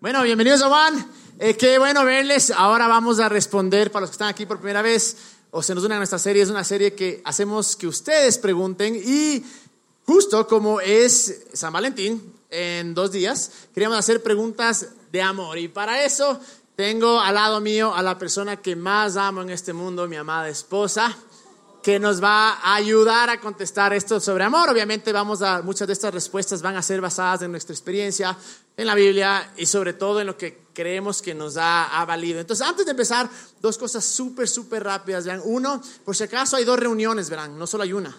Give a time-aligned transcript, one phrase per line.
[0.00, 1.10] Bueno, bienvenidos a Juan.
[1.38, 2.50] Eh, qué bueno verles.
[2.50, 5.16] Ahora vamos a responder para los que están aquí por primera vez
[5.50, 6.42] o se nos une a nuestra serie.
[6.42, 9.42] Es una serie que hacemos que ustedes pregunten y
[10.04, 15.58] justo como es San Valentín en dos días, queríamos hacer preguntas de amor.
[15.58, 16.38] Y para eso
[16.76, 20.48] tengo al lado mío a la persona que más amo en este mundo, mi amada
[20.48, 21.16] esposa
[21.84, 24.70] que nos va a ayudar a contestar esto sobre amor.
[24.70, 28.34] Obviamente vamos a, muchas de estas respuestas van a ser basadas en nuestra experiencia,
[28.76, 32.40] en la Biblia y sobre todo en lo que creemos que nos ha, valido.
[32.40, 33.30] Entonces, antes de empezar,
[33.60, 35.24] dos cosas súper, súper rápidas.
[35.24, 38.16] Vean, uno, por si acaso hay dos reuniones, verán, no solo hay una.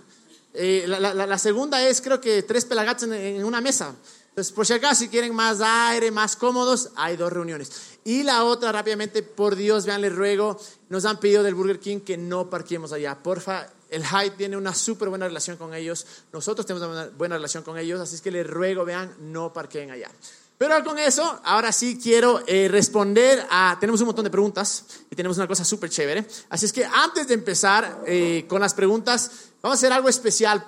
[0.53, 3.93] Eh, la, segunda es, creo que tres pelagatos en, en una mesa.
[4.29, 7.71] Entonces, por si acaso, si quieren más aire, más cómodos, hay dos reuniones.
[8.05, 10.57] Y la otra, rápidamente, por Dios, vean, les ruego,
[10.89, 13.21] nos han pedido del Burger King que no parquemos allá.
[13.21, 17.63] Porfa, el Hyde tiene una súper buena relación con ellos, nosotros tenemos una buena relación
[17.63, 20.11] con ellos, así es que les ruego, vean, no parqueen allá.
[20.57, 23.75] Pero con eso, ahora sí quiero eh, responder a...
[23.79, 26.25] Tenemos un montón de preguntas y tenemos una cosa súper chévere.
[26.49, 29.29] Así es que antes de empezar eh, con las preguntas,
[29.61, 30.65] vamos a hacer algo especial.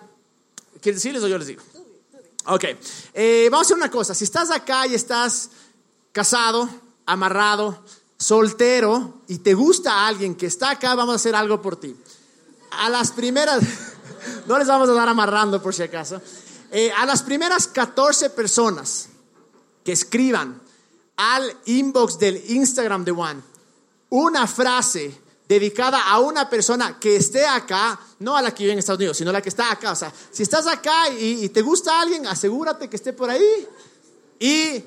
[0.82, 1.64] ¿Quieres decirles o yo les digo?
[2.48, 2.66] Ok,
[3.14, 4.14] eh, vamos a hacer una cosa.
[4.14, 5.52] Si estás acá y estás
[6.12, 6.68] casado,
[7.06, 7.82] amarrado,
[8.18, 11.96] soltero y te gusta alguien que está acá, vamos a hacer algo por ti.
[12.72, 13.64] A las primeras,
[14.48, 16.22] no les vamos a dar amarrando por si acaso,
[16.98, 19.07] a las primeras 14 personas
[19.88, 20.62] que escriban
[21.16, 23.42] al inbox del Instagram de One
[24.10, 25.18] una frase
[25.48, 29.16] dedicada a una persona que esté acá, no a la que vive en Estados Unidos,
[29.16, 29.94] sino a la que está acá.
[29.94, 33.66] O sea, si estás acá y, te gusta alguien, asegúrate que esté por ahí.
[34.42, 34.84] Y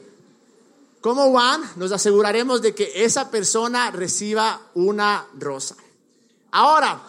[1.00, 5.77] como Juan, nos aseguraremos de que esa persona reciba una rosa.
[6.50, 7.00] Ahora,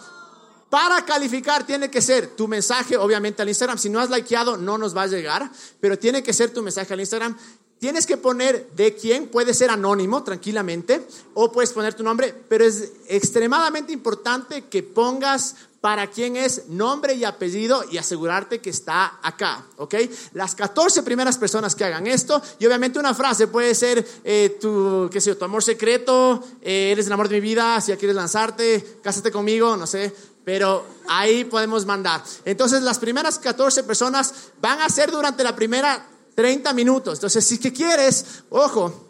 [0.69, 3.78] para calificar tiene que ser tu mensaje, obviamente, al Instagram.
[3.78, 6.94] Si no has likeado, no nos va a llegar, pero tiene que ser tu mensaje
[6.94, 7.38] al Instagram.
[7.81, 11.03] Tienes que poner de quién, puede ser anónimo tranquilamente
[11.34, 17.16] o puedes poner tu nombre, pero es extremadamente importante que pongas para quién es nombre
[17.16, 19.96] y apellido y asegurarte que está acá, ¿ok?
[20.34, 25.09] Las 14 primeras personas que hagan esto y obviamente una frase puede ser eh, tu,
[25.12, 28.16] qué sé tu amor secreto, eh, eres el amor de mi vida, si ya quieres
[28.16, 30.14] lanzarte, cásate conmigo, no sé,
[30.46, 32.24] pero ahí podemos mandar.
[32.46, 36.05] Entonces las primeras 14 personas van a ser durante la primera
[36.35, 37.16] 30 minutos.
[37.16, 39.09] Entonces, si que quieres, ojo,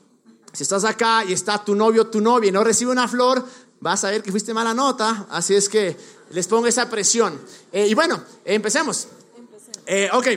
[0.54, 3.46] si estás acá y está tu novio tu novia y no recibe una flor,
[3.80, 5.28] vas a ver que fuiste mala nota.
[5.30, 5.98] Así es que
[6.32, 7.40] les pongo esa presión.
[7.72, 9.08] Eh, y bueno, empecemos.
[9.86, 10.28] Eh, ok.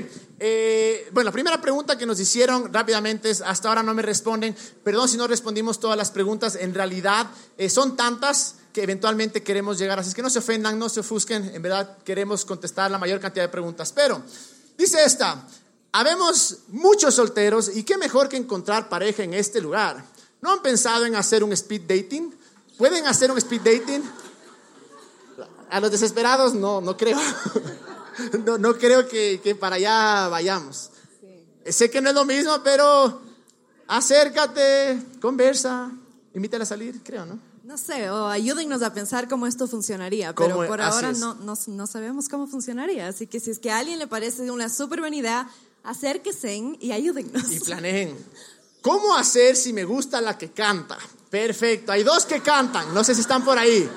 [0.41, 4.55] Eh, bueno, la primera pregunta que nos hicieron rápidamente es, hasta ahora no me responden,
[4.83, 7.29] perdón si no respondimos todas las preguntas, en realidad
[7.69, 11.55] son tantas que eventualmente queremos llegar, así es que no se ofendan, no se ofusquen,
[11.55, 14.23] en verdad queremos contestar la mayor cantidad de preguntas, pero
[14.77, 15.47] dice esta,
[15.97, 20.05] Habemos muchos solteros y qué mejor que encontrar pareja en este lugar.
[20.43, 22.35] ¿No han pensado en hacer un speed dating?
[22.77, 24.03] ¿Pueden hacer un speed dating?
[25.71, 27.19] A los desesperados no, no creo.
[28.45, 30.91] No, no creo que, que, para allá vayamos.
[31.67, 33.21] Sé que no es lo mismo, pero
[33.89, 35.91] acércate, conversa,
[36.33, 37.41] invítala a salir, creo, ¿no?
[37.65, 41.87] No sé, o ayúdennos a pensar cómo esto funcionaría, pero por ahora no, no, no,
[41.89, 43.09] sabemos cómo funcionaría.
[43.09, 45.51] Así que si es que a alguien le parece una súper buena idea,
[45.85, 47.51] acérquense y ayúdennos.
[47.51, 48.17] Y planeen.
[48.83, 50.99] ¿Cómo hacer si me gusta la que canta?
[51.31, 53.89] Perfecto, hay dos que cantan, no sé si están por ahí.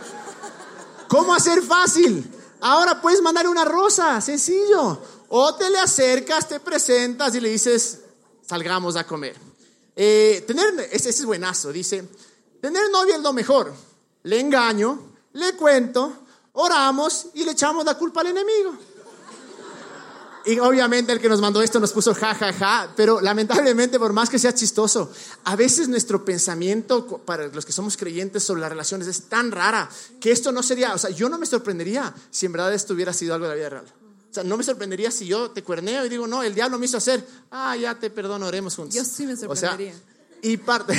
[1.07, 2.29] ¿Cómo hacer fácil?
[2.61, 5.01] Ahora puedes mandar una rosa, sencillo.
[5.29, 7.99] O te le acercas, te presentas y le dices,
[8.47, 9.35] salgamos a comer.
[9.95, 12.07] Eh, tener, ese, es buenazo, dice,
[12.61, 13.73] tener novia es lo mejor.
[14.23, 16.13] Le engaño, le cuento,
[16.53, 18.77] oramos y le echamos la culpa al enemigo.
[20.47, 24.13] Y obviamente el que nos mandó esto nos puso ja, ja, ja, pero lamentablemente, por
[24.13, 25.11] más que sea chistoso,
[25.43, 29.89] a veces nuestro pensamiento para los que somos creyentes sobre las relaciones es tan rara
[30.21, 33.11] que esto no sería, o sea, yo no me sorprendería si en verdad esto hubiera
[33.11, 33.85] sido algo de la vida real.
[34.31, 36.85] O sea, no me sorprendería si yo te cuerneo y digo, no, el diablo me
[36.85, 38.95] hizo hacer, ah, ya te perdono, oremos juntos.
[38.95, 39.91] Yo sí me sorprendería.
[39.91, 40.97] O sea, y parte,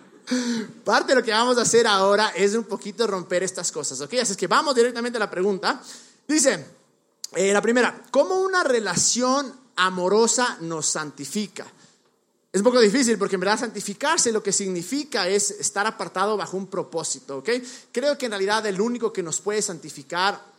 [0.84, 4.14] parte de lo que vamos a hacer ahora es un poquito romper estas cosas, ¿ok?
[4.14, 5.82] Así es que vamos directamente a la pregunta.
[6.26, 6.64] Dice,
[7.34, 11.66] eh, la primera, ¿cómo una relación amorosa nos santifica?
[12.52, 16.58] Es un poco difícil porque en verdad santificarse lo que significa es estar apartado bajo
[16.58, 17.48] un propósito, ¿ok?
[17.90, 20.52] Creo que en realidad el único que nos puede santificar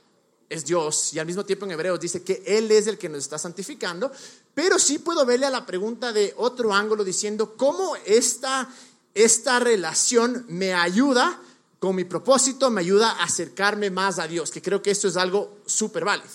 [0.49, 3.19] es Dios y al mismo tiempo en Hebreos dice que Él es el que nos
[3.19, 4.11] está santificando,
[4.55, 8.67] pero sí puedo verle a la pregunta de otro ángulo diciendo cómo esta,
[9.13, 11.39] esta relación me ayuda
[11.77, 15.17] con mi propósito, me ayuda a acercarme más a Dios, que creo que esto es
[15.17, 16.29] algo súper válido.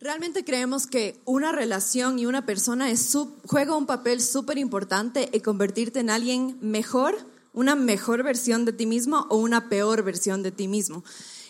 [0.00, 3.16] Realmente creemos que una relación y una persona es
[3.46, 7.16] juega un papel súper importante en convertirte en alguien mejor,
[7.52, 11.02] una mejor versión de ti mismo o una peor versión de ti mismo.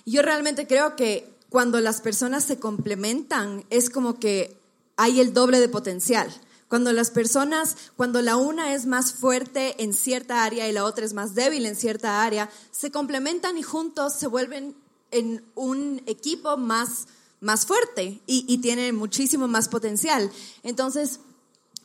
[0.06, 4.59] Yo realmente creo que cuando las personas se complementan es como que
[4.97, 6.33] hay el doble de potencial.
[6.69, 11.05] Cuando las personas, cuando la una es más fuerte en cierta área y la otra
[11.05, 14.75] es más débil en cierta área, se complementan y juntos se vuelven
[15.11, 17.06] en un equipo más,
[17.40, 20.31] más fuerte y, y tienen muchísimo más potencial.
[20.62, 21.20] Entonces,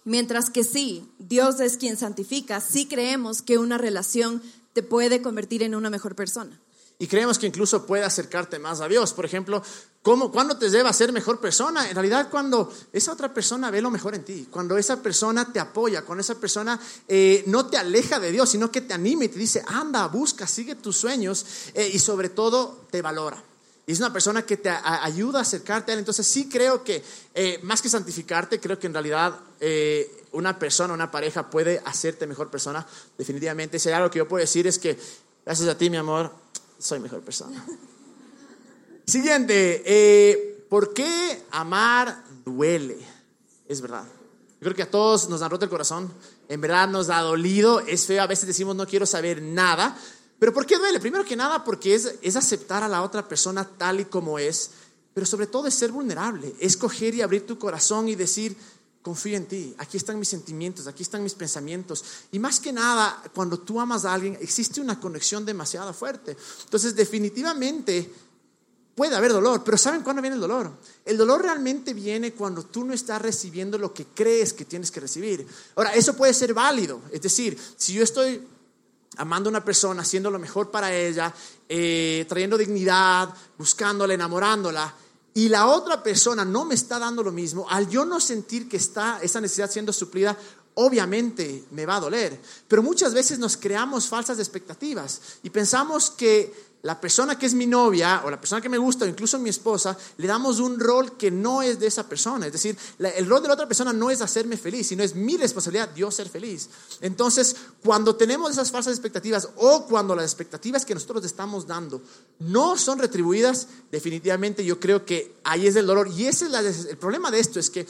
[0.05, 4.41] mientras que sí, Dios es quien santifica, sí creemos que una relación
[4.73, 6.59] te puede convertir en una mejor persona.
[6.99, 9.13] Y creemos que incluso puede acercarte más a Dios.
[9.13, 9.63] Por ejemplo,
[10.03, 11.89] ¿cómo, ¿cuándo te lleva a ser mejor persona?
[11.89, 15.59] En realidad, cuando esa otra persona ve lo mejor en ti, cuando esa persona te
[15.59, 19.29] apoya, cuando esa persona eh, no te aleja de Dios, sino que te anima y
[19.29, 23.43] te dice, anda, busca, sigue tus sueños eh, y sobre todo te valora.
[23.85, 25.99] Y es una persona que te ayuda a acercarte a Él.
[25.99, 27.03] Entonces sí creo que,
[27.33, 29.39] eh, más que santificarte, creo que en realidad
[30.33, 32.85] una persona, una pareja puede hacerte mejor persona.
[33.17, 34.97] Definitivamente, si hay algo que yo puedo decir es que,
[35.45, 36.33] gracias a ti, mi amor,
[36.77, 37.63] soy mejor persona.
[39.05, 42.97] Siguiente, eh, ¿por qué amar duele?
[43.67, 44.05] Es verdad.
[44.05, 46.11] Yo creo que a todos nos han roto el corazón,
[46.47, 49.97] en verdad nos ha dolido, es feo, a veces decimos no quiero saber nada,
[50.43, 50.99] pero ¿por qué duele?
[50.99, 54.71] Primero que nada porque es, es aceptar a la otra persona tal y como es,
[55.13, 58.57] pero sobre todo es ser vulnerable, es coger y abrir tu corazón y decir,
[59.01, 62.03] confío en ti, aquí están mis sentimientos, aquí están mis pensamientos.
[62.33, 66.35] Y más que nada, cuando tú amas a alguien, existe una conexión demasiado fuerte.
[66.65, 68.11] Entonces, definitivamente
[68.95, 70.71] puede haber dolor, pero ¿saben cuándo viene el dolor?
[71.05, 74.99] El dolor realmente viene cuando tú no estás recibiendo lo que crees que tienes que
[74.99, 75.47] recibir.
[75.77, 78.45] Ahora, eso puede ser válido, es decir, si yo estoy
[79.17, 81.33] amando a una persona, haciendo lo mejor para ella,
[81.69, 84.93] eh, trayendo dignidad, buscándola, enamorándola,
[85.35, 88.77] y la otra persona no me está dando lo mismo, al yo no sentir que
[88.77, 90.37] está esa necesidad siendo suplida,
[90.75, 92.39] obviamente me va a doler.
[92.67, 97.65] Pero muchas veces nos creamos falsas expectativas y pensamos que la persona que es mi
[97.65, 101.15] novia o la persona que me gusta o incluso mi esposa, le damos un rol
[101.15, 102.45] que no es de esa persona.
[102.45, 105.37] Es decir, el rol de la otra persona no es hacerme feliz, sino es mi
[105.37, 106.69] responsabilidad, Dios ser feliz.
[106.99, 112.01] Entonces, cuando tenemos esas falsas expectativas o cuando las expectativas que nosotros estamos dando
[112.39, 116.09] no son retribuidas, definitivamente yo creo que ahí es el dolor.
[116.09, 117.87] Y ese es el problema de esto, es que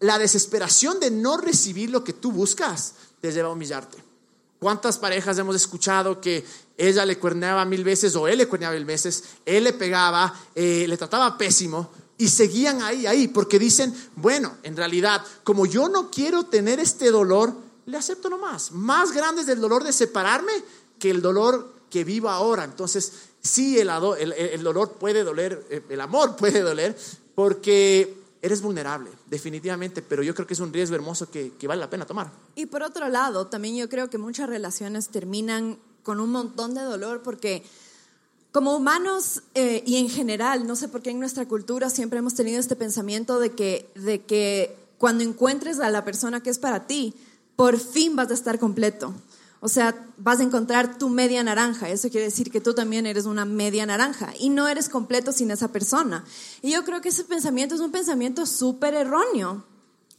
[0.00, 3.98] la desesperación de no recibir lo que tú buscas te lleva a humillarte.
[4.58, 6.44] ¿Cuántas parejas hemos escuchado que
[6.78, 10.86] ella le cuerneaba mil veces o él le cuerneaba mil veces, él le pegaba, eh,
[10.88, 16.10] le trataba pésimo y seguían ahí, ahí, porque dicen, bueno, en realidad, como yo no
[16.10, 17.54] quiero tener este dolor,
[17.86, 18.72] le acepto nomás.
[18.72, 20.52] Más grande es el dolor de separarme
[20.98, 22.64] que el dolor que vivo ahora.
[22.64, 23.12] Entonces,
[23.42, 23.90] sí, el,
[24.32, 26.96] el dolor puede doler, eh, el amor puede doler,
[27.34, 31.90] porque eres vulnerable, definitivamente, pero yo creo que es un riesgo hermoso que, vale la
[31.90, 32.30] pena tomar.
[32.54, 36.82] Y por otro lado, también yo creo que muchas relaciones terminan con un montón de
[36.82, 37.64] dolor porque
[38.52, 42.34] como humanos eh, y en general, no sé por qué en nuestra cultura siempre hemos
[42.34, 46.86] tenido este pensamiento de que, de que cuando encuentres a la persona que es para
[46.86, 47.14] ti,
[47.56, 49.14] por fin vas a estar completo.
[49.66, 51.88] O sea, vas a encontrar tu media naranja.
[51.88, 55.50] Eso quiere decir que tú también eres una media naranja y no eres completo sin
[55.50, 56.24] esa persona.
[56.62, 59.64] Y yo creo que ese pensamiento es un pensamiento súper erróneo.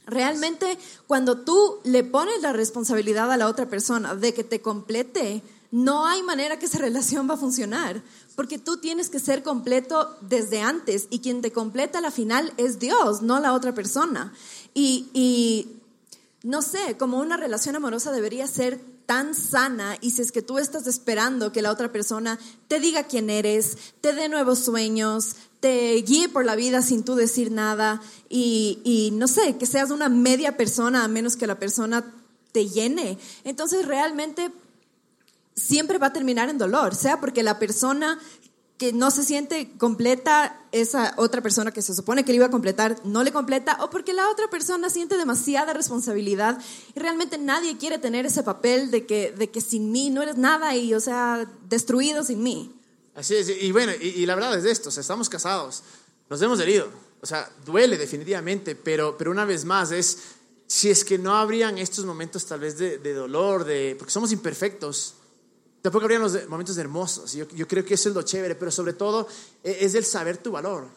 [0.05, 0.77] Realmente,
[1.07, 6.05] cuando tú le pones la responsabilidad a la otra persona de que te complete, no
[6.05, 8.03] hay manera que esa relación va a funcionar,
[8.35, 12.51] porque tú tienes que ser completo desde antes y quien te completa a la final
[12.57, 14.33] es Dios, no la otra persona.
[14.73, 15.79] Y, y
[16.43, 20.59] no sé, como una relación amorosa debería ser tan sana y si es que tú
[20.59, 22.37] estás esperando que la otra persona
[22.67, 27.15] te diga quién eres, te dé nuevos sueños, te guíe por la vida sin tú
[27.15, 31.57] decir nada y, y no sé, que seas una media persona a menos que la
[31.57, 32.13] persona
[32.51, 33.17] te llene.
[33.45, 34.51] Entonces realmente
[35.55, 38.19] siempre va a terminar en dolor, sea porque la persona
[38.77, 42.51] que no se siente completa, esa otra persona que se supone que le iba a
[42.51, 46.61] completar no le completa, o porque la otra persona siente demasiada responsabilidad
[46.95, 50.37] y realmente nadie quiere tener ese papel de que, de que sin mí no eres
[50.37, 52.71] nada y, o sea, destruido sin mí.
[53.15, 55.81] Así es, y bueno, y, la verdad es esto, estamos casados,
[56.29, 56.87] nos hemos herido,
[57.19, 60.19] o sea, duele definitivamente, pero, pero una vez más es,
[60.67, 64.31] si es que no habrían estos momentos tal vez de, de dolor, de, porque somos
[64.31, 65.15] imperfectos,
[65.81, 67.33] Tampoco habrían los momentos hermosos.
[67.33, 69.27] Yo, yo creo que eso es lo chévere, pero sobre todo
[69.63, 70.87] e, es el saber tu valor.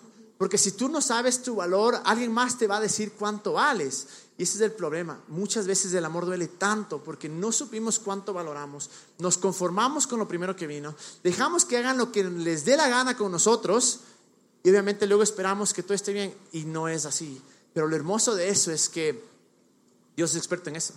[0.40, 4.06] Porque si tú no sabes tu valor, alguien más te va a decir cuánto vales.
[4.38, 5.20] Y ese es el problema.
[5.28, 8.88] Muchas veces el amor duele tanto porque no supimos cuánto valoramos.
[9.18, 10.94] Nos conformamos con lo primero que vino.
[11.22, 14.00] Dejamos que hagan lo que les dé la gana con nosotros
[14.62, 17.38] y obviamente luego esperamos que todo esté bien y no es así.
[17.75, 19.22] Pero lo hermoso de eso es que
[20.16, 20.94] Dios es experto en eso.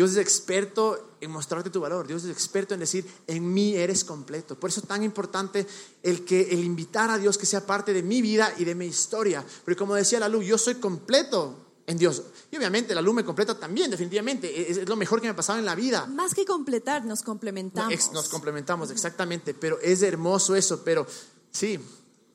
[0.00, 2.06] Dios es experto en mostrarte tu valor.
[2.06, 4.58] Dios es experto en decir, en mí eres completo.
[4.58, 5.66] Por eso es tan importante
[6.02, 8.86] el, que, el invitar a Dios que sea parte de mi vida y de mi
[8.86, 9.44] historia.
[9.62, 11.54] Porque como decía la luz, yo soy completo
[11.86, 12.22] en Dios.
[12.50, 14.70] Y obviamente la luz me completa también, definitivamente.
[14.70, 16.06] Es, lo mejor que me ha pasado en la vida.
[16.06, 18.12] Más que completar, nos complementamos.
[18.14, 19.52] nos complementamos, exactamente.
[19.52, 20.82] Pero es hermoso eso.
[20.82, 21.06] Pero
[21.50, 21.78] sí,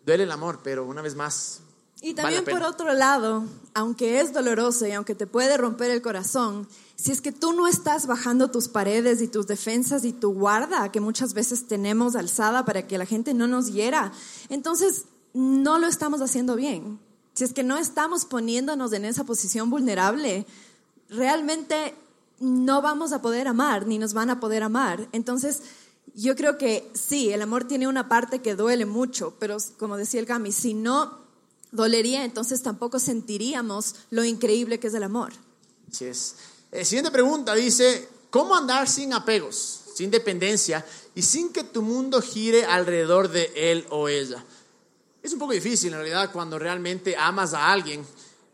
[0.05, 1.62] duele el amor, pero una vez más.
[2.02, 6.68] Y también por otro lado, aunque es doloroso y aunque te puede romper el corazón,
[6.96, 10.92] si es que tú no estás bajando tus paredes y tus defensas y tu guarda
[10.92, 14.12] que muchas veces tenemos alzada para que la gente no nos hiera,
[14.50, 17.00] entonces no lo estamos haciendo bien
[17.36, 20.48] si es que no estamos poniéndonos en esa posición vulnerable,
[21.10, 21.94] realmente
[22.40, 25.10] no vamos a poder amar, ni nos van a poder amar.
[25.12, 25.62] Entonces,
[26.14, 30.22] yo creo que sí, el amor tiene una parte que duele mucho, pero como decía
[30.22, 31.25] el Gami, si no
[31.72, 35.34] dolería, entonces tampoco sentiríamos lo increíble que es el amor.
[35.91, 36.36] Así es.
[36.72, 42.22] Eh, siguiente pregunta dice, ¿cómo andar sin apegos, sin dependencia y sin que tu mundo
[42.22, 44.43] gire alrededor de él o ella?
[45.24, 48.05] Es un poco difícil en realidad cuando realmente amas a alguien.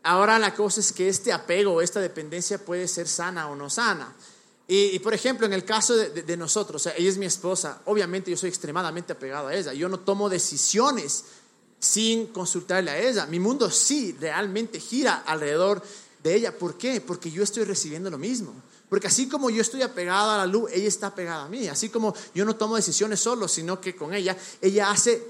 [0.04, 4.14] Ahora la cosa es que este apego, esta dependencia puede ser sana o no sana.
[4.74, 8.48] Y, por ejemplo, en el caso de, nosotros, ella es mi esposa, obviamente yo soy
[8.48, 9.74] extremadamente apegado a ella.
[9.74, 11.24] Yo no tomo decisiones
[11.82, 13.26] sin consultarle a ella.
[13.26, 15.82] Mi mundo sí realmente gira alrededor
[16.22, 16.56] de ella.
[16.56, 17.00] ¿Por qué?
[17.00, 18.54] Porque yo estoy recibiendo lo mismo.
[18.88, 21.66] Porque así como yo estoy apegado a la luz, ella está apegada a mí.
[21.66, 25.26] Así como yo no tomo decisiones solo, sino que con ella, ella hace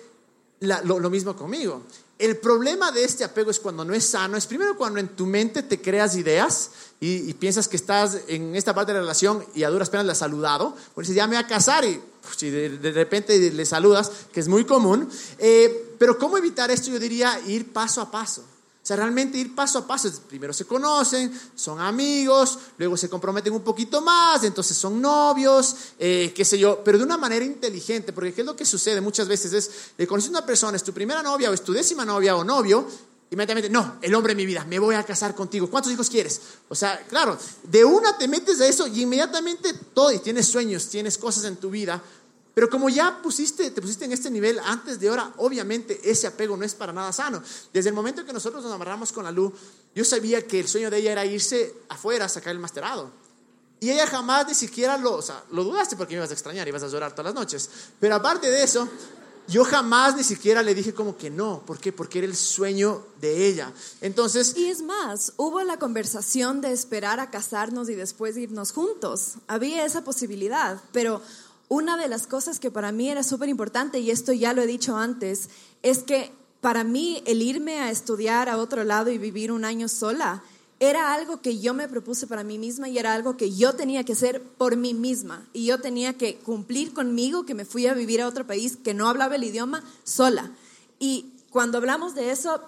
[0.61, 1.82] lo, mismo conmigo.
[2.18, 5.25] El problema de este apego es cuando no es sano, es primero cuando en tu
[5.25, 9.64] mente te creas ideas y, piensas que estás en esta parte de la relación y
[9.64, 12.38] a duras penas le has saludado, porque dices, ya me voy a casar y pues,
[12.40, 15.09] de, repente le saludas, que es muy común.
[15.38, 16.90] Eh, pero ¿cómo evitar esto?
[16.90, 18.40] Yo diría ir paso a paso.
[18.40, 20.11] O sea, realmente ir paso a paso.
[20.28, 26.32] Primero se conocen, son amigos, luego se comprometen un poquito más, entonces son novios, eh,
[26.35, 29.28] qué sé yo, pero de una manera inteligente, porque ¿qué es lo que sucede muchas
[29.28, 29.52] veces?
[29.52, 32.35] Es, le conoces a una persona, es tu primera novia o es tu décima novia
[32.35, 32.85] o novio,
[33.30, 35.71] inmediatamente, no, el hombre de mi vida, me voy a casar contigo.
[35.71, 36.40] ¿Cuántos hijos quieres?
[36.68, 40.88] O sea, claro, de una te metes a eso y inmediatamente todo, y tienes sueños,
[40.88, 42.02] tienes cosas en tu vida,
[42.54, 46.56] pero como ya pusiste, te pusiste en este nivel antes de ahora, obviamente ese apego
[46.56, 47.42] no es para nada sano.
[47.73, 49.52] Desde el momento que nosotros nos amarramos con la luz,
[49.94, 53.11] yo sabía que el sueño de ella era irse afuera a sacar el masterado.
[53.80, 56.68] Y ella jamás ni siquiera lo, o sea, lo dudaste porque me ibas a extrañar,
[56.68, 57.68] ibas a llorar todas las noches.
[57.99, 58.88] Pero aparte de eso,
[59.49, 61.62] yo jamás ni siquiera le dije como que no.
[61.66, 61.92] ¿Por qué?
[61.92, 63.73] Porque era el sueño de ella.
[64.00, 64.56] Entonces...
[64.56, 69.35] Y es más, hubo la conversación de esperar a casarnos y después irnos juntos.
[69.49, 71.21] Había esa posibilidad, pero
[71.73, 74.67] una de las cosas que para mí era súper importante, y esto ya lo he
[74.67, 75.49] dicho antes,
[75.83, 79.88] es que para mí el irme a estudiar a otro lado y vivir un año
[79.88, 80.43] sola
[80.81, 84.05] era algo que yo me propuse para mí misma y era algo que yo tenía
[84.05, 85.47] que hacer por mí misma.
[85.55, 88.93] Y yo tenía que cumplir conmigo que me fui a vivir a otro país que
[88.93, 90.50] no hablaba el idioma sola.
[90.99, 92.61] Y cuando hablamos de eso,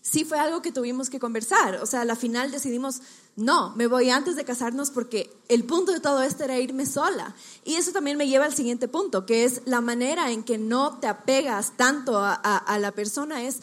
[0.00, 1.76] sí fue algo que tuvimos que conversar.
[1.76, 3.00] O sea, a la final decidimos,
[3.36, 7.34] no, me voy antes de casarnos porque el punto de todo esto era irme sola.
[7.64, 10.98] Y eso también me lleva al siguiente punto, que es la manera en que no
[10.98, 13.60] te apegas tanto a, la persona es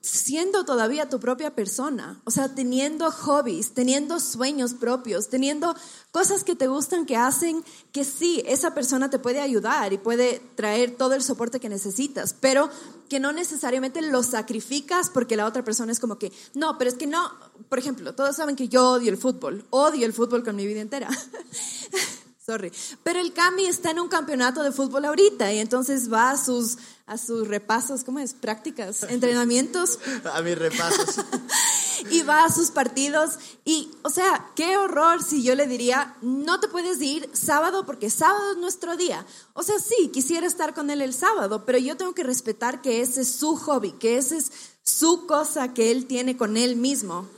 [0.00, 5.74] siendo todavía tu propia persona, o sea, teniendo hobbies, teniendo sueños propios, teniendo
[6.10, 10.40] cosas que te gustan, que hacen que sí, esa persona te puede ayudar y puede
[10.54, 12.70] traer todo el soporte que necesitas, pero
[13.10, 16.96] que no necesariamente lo sacrificas porque la otra persona es como que, no, pero es
[16.96, 17.30] que no,
[17.68, 20.80] por ejemplo, todos saben que yo odio el fútbol, odio el fútbol con mi vida
[20.80, 21.08] entera.
[22.50, 22.72] Sorry.
[23.04, 26.78] Pero el Cami está en un campeonato de fútbol ahorita y entonces va a sus,
[27.06, 28.34] a sus repasos, ¿cómo es?
[28.34, 30.00] Prácticas, entrenamientos.
[30.24, 31.24] a mis repasos.
[32.10, 36.58] y va a sus partidos y, o sea, qué horror si yo le diría, no
[36.58, 39.24] te puedes ir sábado porque sábado es nuestro día.
[39.52, 43.00] O sea, sí, quisiera estar con él el sábado, pero yo tengo que respetar que
[43.00, 44.50] ese es su hobby, que esa es
[44.82, 47.28] su cosa que él tiene con él mismo.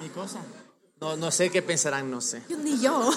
[0.00, 0.40] Mi cosa.
[1.02, 2.44] No, no sé qué pensarán, no sé.
[2.62, 3.10] Ni yo.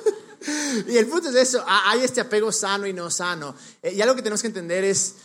[0.88, 3.54] y el punto es eso, hay este apego sano y no sano.
[3.82, 5.16] Eh, y algo que tenemos que entender es,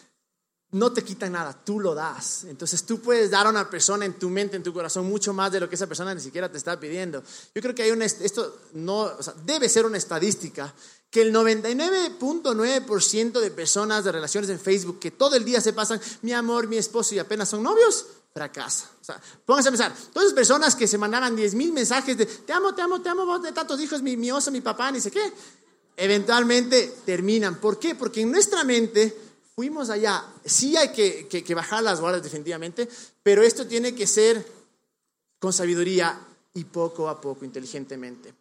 [0.71, 2.43] no te quitan nada, tú lo das.
[2.49, 5.53] Entonces tú puedes dar a una persona en tu mente, en tu corazón, mucho más
[5.53, 7.23] de lo que esa persona ni siquiera te está pidiendo.
[7.55, 10.73] Yo creo que hay una, esto no, o sea, debe ser una estadística,
[11.09, 16.01] que el 99.9% de personas de relaciones en Facebook que todo el día se pasan,
[16.21, 18.91] mi amor, mi esposo y apenas son novios, fracasa.
[19.01, 22.25] O sea, pónganse a pensar, todas esas personas que se mandaban 10 mil mensajes de
[22.25, 24.91] te amo, te amo, te amo, vos de tantos hijos, mi, mi oso, mi papá,
[24.91, 25.33] ni sé qué,
[25.97, 27.59] eventualmente terminan.
[27.59, 27.95] ¿Por qué?
[27.95, 29.17] Porque en nuestra mente
[29.55, 30.23] fuimos allá.
[30.45, 32.87] Sí hay que, que bajar las guardias definitivamente,
[33.23, 34.45] pero esto tiene que ser
[35.39, 36.19] con sabiduría
[36.53, 38.35] y poco a poco, inteligentemente.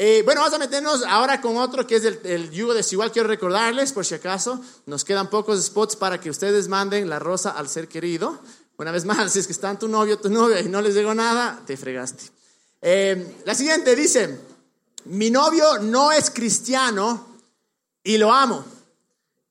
[0.00, 3.10] Eh, bueno, vamos a meternos ahora con otro que es el, yugo desigual.
[3.10, 7.50] Quiero recordarles, por si acaso, nos quedan pocos spots para que ustedes manden la rosa
[7.50, 8.38] al ser querido.
[8.76, 11.12] Una vez más, si es que están tu novio tu novia y no les digo
[11.14, 12.30] nada, te fregaste.
[12.80, 14.38] Eh, la siguiente dice,
[15.06, 17.34] mi novio no es cristiano
[18.04, 18.64] y lo amo.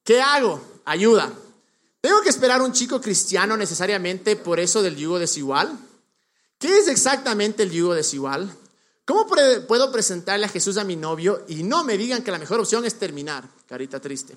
[0.06, 0.62] ¿Qué hago?
[0.86, 1.30] Ayuda.
[2.00, 5.78] ¿Tengo que esperar un chico cristiano necesariamente por eso del yugo desigual?
[6.58, 8.50] ¿Qué es exactamente el yugo desigual?
[9.08, 12.60] ¿Cómo puedo presentarle a Jesús a mi novio y no me digan que la mejor
[12.60, 13.48] opción es terminar?
[13.66, 14.36] Carita triste.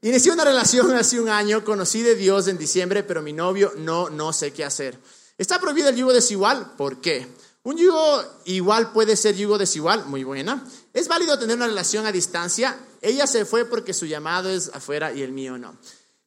[0.00, 4.08] Inicié una relación hace un año, conocí de Dios en diciembre, pero mi novio no,
[4.08, 4.98] no sé qué hacer.
[5.36, 6.76] ¿Está prohibido el yugo desigual?
[6.78, 7.28] ¿Por qué?
[7.64, 10.66] Un yugo igual puede ser yugo desigual, muy buena.
[10.94, 12.74] ¿Es válido tener una relación a distancia?
[13.02, 15.76] Ella se fue porque su llamado es afuera y el mío no.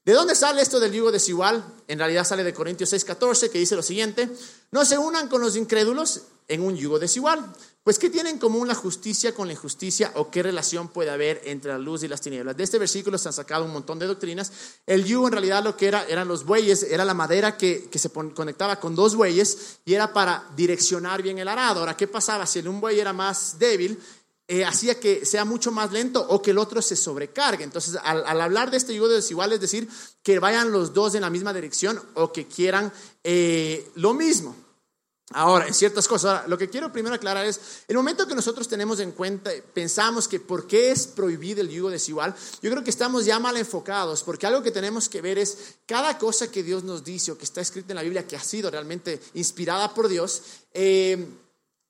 [0.10, 1.63] ¿De dónde sale esto del yugo desigual?
[1.88, 4.28] En realidad sale de Corintios 6:14, que dice lo siguiente,
[4.72, 7.54] no se unan con los incrédulos en un yugo desigual.
[7.84, 11.41] Pues, ¿qué tienen en común la justicia con la injusticia o qué relación puede haber
[11.45, 12.58] entre la luz y las tinieblas?
[12.58, 14.52] De este versículo se han sacado un montón de doctrinas.
[14.88, 18.10] El yugo en realidad lo que era eran los bueyes, era la madera que, se
[18.10, 21.82] conectaba con dos bueyes y era para direccionar bien el arado.
[21.82, 22.48] Ahora, ¿qué pasaba?
[22.48, 24.00] Si un buey era más débil,
[24.52, 27.64] eh, hacía que sea mucho más lento o que el otro se sobrecargue.
[27.64, 29.88] Entonces, al, hablar de este yugo desigual, es decir,
[30.24, 32.92] que vayan los dos en la misma dirección o que quieran
[33.24, 34.56] eh, lo mismo.
[35.34, 39.00] Ahora, en ciertas cosas, lo que quiero primero aclarar es, el momento que nosotros tenemos
[39.00, 42.34] en cuenta, pensamos que por qué es prohibido el yugo desigual,
[42.64, 46.18] yo creo que estamos ya mal enfocados, porque algo que tenemos que ver es cada
[46.18, 48.72] cosa que Dios nos dice o que está escrita en la Biblia, que ha sido
[48.72, 50.42] realmente inspirada por Dios,
[50.74, 51.28] eh,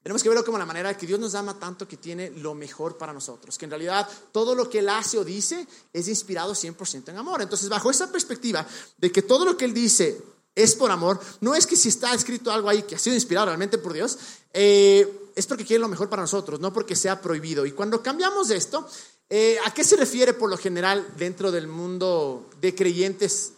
[0.02, 2.98] tenemos que verlo como la manera que Dios nos ama tanto que tiene lo mejor
[2.98, 7.10] para nosotros, que en realidad todo lo que Él hace o dice es inspirado 100%
[7.10, 7.42] en amor.
[7.42, 8.66] Entonces, bajo esa perspectiva
[8.98, 10.22] de que todo lo que Él dice
[10.56, 11.20] es por amor.
[11.42, 14.18] No es que si está escrito algo ahí que ha sido inspirado realmente por Dios,
[14.54, 17.66] eh, es porque quiere lo mejor para nosotros, no porque sea prohibido.
[17.66, 18.88] Y cuando cambiamos esto,
[19.30, 23.54] eh, ¿a qué se refiere por lo general dentro del mundo de creyentes?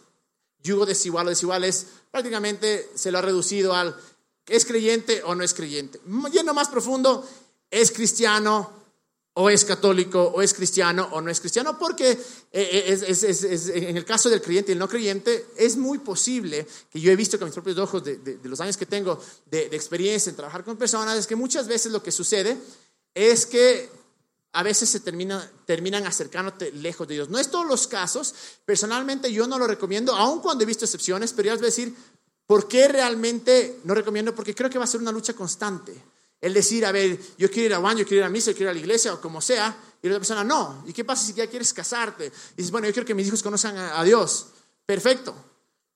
[0.62, 3.96] Yugo desigual o desigual es prácticamente se lo ha reducido al
[4.46, 6.00] es creyente o no es creyente.
[6.32, 7.26] Yendo más profundo,
[7.70, 8.82] es cristiano
[9.34, 12.18] o es católico, o es cristiano, o no es cristiano, porque eh,
[12.52, 17.10] eh, en el caso del creyente y el no creyente, es muy posible que yo
[17.10, 20.64] he visto con mis propios ojos de, los años que tengo de, experiencia en trabajar
[20.64, 22.58] con personas, es que muchas veces lo que sucede
[23.14, 23.88] es que
[24.52, 27.30] a veces se termina, terminan acercándote lejos de Dios.
[27.30, 28.34] No es todos los casos,
[28.66, 31.70] personalmente yo no lo recomiendo, aun cuando he visto excepciones, pero ya les voy a
[31.70, 31.94] decir
[32.46, 35.94] por qué realmente no recomiendo, porque creo que va a ser una lucha constante.
[36.40, 38.56] El decir, a ver, yo quiero ir a Juan, yo quiero ir a misa, yo
[38.56, 40.82] quiero ir a la iglesia o como sea, y la otra persona no.
[40.86, 42.26] ¿Y qué pasa si ya quieres casarte?
[42.26, 44.46] Y dices, bueno, yo quiero que mis hijos conozcan a, Dios.
[44.84, 45.34] Perfecto.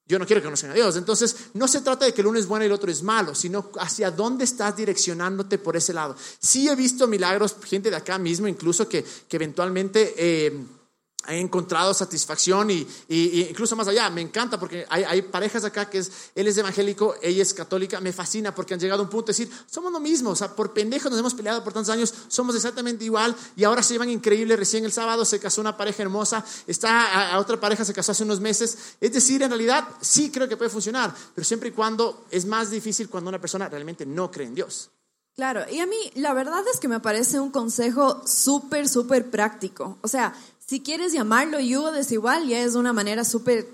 [0.07, 0.97] Yo no quiero que conozcan a Dios.
[0.97, 3.35] Entonces, no se trata de que el uno es bueno y el otro es malo,
[3.35, 6.15] sino hacia dónde estás direccionándote por ese lado.
[6.39, 10.15] Sí he visto milagros, gente de acá mismo, incluso que, que eventualmente...
[10.17, 10.65] Eh,
[11.29, 16.31] he encontrado satisfacción y, incluso más allá, me encanta porque hay, parejas acá que es,
[16.35, 19.39] él es evangélico, ella es católica, me fascina porque han llegado a un punto de
[19.39, 22.55] decir, somos lo mismo, o sea, por pendejos nos hemos peleado por tantos años, somos
[22.55, 26.45] exactamente igual y ahora se llevan increíble, recién el sábado se casó una pareja hermosa,
[26.67, 30.49] está a, otra pareja se casó hace unos meses, es decir, en realidad sí creo
[30.49, 34.31] que puede funcionar, pero siempre y cuando es más difícil cuando una persona realmente no
[34.31, 34.91] cree en Dios.
[35.37, 39.99] Claro, y a mí la verdad es que me parece un consejo súper, súper práctico.
[40.01, 40.35] O sea,
[40.67, 43.69] si quieres llamarlo yugo desigual, ya es una manera súper,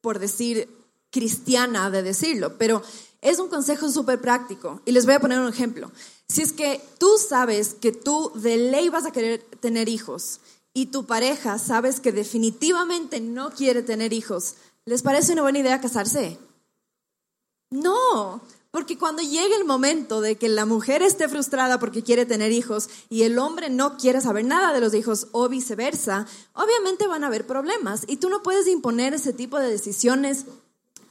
[0.00, 0.68] por decir,
[1.10, 2.82] cristiana de decirlo, pero
[3.20, 4.80] es un consejo súper práctico.
[4.84, 5.90] Y les voy a poner un ejemplo.
[6.28, 10.40] Si es que tú sabes que tú de ley vas a querer tener hijos
[10.72, 15.80] y tu pareja sabes que definitivamente no quiere tener hijos, ¿les parece una buena idea
[15.80, 16.38] casarse?
[17.70, 18.40] No,
[18.74, 22.88] porque cuando llegue el momento de que la mujer esté frustrada porque quiere tener hijos
[23.08, 27.28] y el hombre no quiere saber nada de los hijos o viceversa, obviamente van a
[27.28, 30.46] haber problemas y tú no puedes imponer ese tipo de decisiones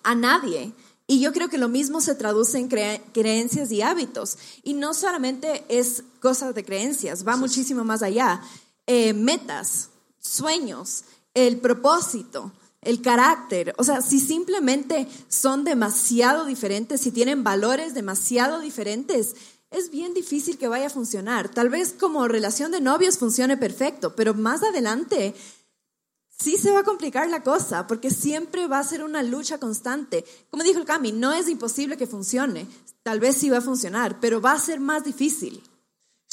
[0.04, 0.74] a nadie.
[1.08, 4.38] Y yo creo que lo mismo se traduce en creencias y hábitos.
[4.64, 8.42] Y no solamente es cosas de creencias, va muchísimo más allá.
[8.88, 9.88] Eh, metas,
[10.20, 12.52] sueños, el propósito
[12.86, 13.74] el carácter.
[13.78, 19.36] O sea, si simplemente son demasiado diferentes, si tienen valores demasiado diferentes,
[19.72, 21.50] es bien difícil que vaya a funcionar.
[21.50, 25.34] Tal vez como relación de novios funcione perfecto, pero más adelante
[26.30, 30.26] sí se va a complicar la cosa, porque siempre va a ser una lucha constante.
[30.50, 32.68] Como dijo el Cami, no es imposible que funcione.
[33.02, 35.64] Tal vez sí va a funcionar, pero va a ser más difícil.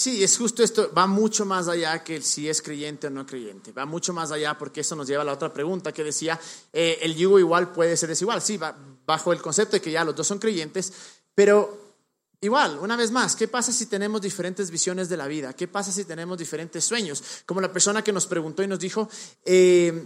[0.00, 3.70] Sí, es justo esto, va mucho más allá que si es creyente o no creyente,
[3.70, 6.40] va mucho más allá porque eso nos lleva a la otra pregunta que decía,
[6.72, 8.58] eh, el yugo igual puede ser desigual, sí,
[9.04, 10.90] bajo el concepto de que ya los dos son creyentes,
[11.34, 11.98] pero
[12.40, 15.52] igual, una vez más, ¿qué pasa si tenemos diferentes visiones de la vida?
[15.52, 17.22] ¿Qué pasa si tenemos diferentes sueños?
[17.44, 19.06] Como la persona que nos preguntó y nos dijo,
[19.44, 20.02] eh,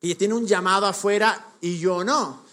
[0.00, 2.44] que tiene un llamado afuera y yo no.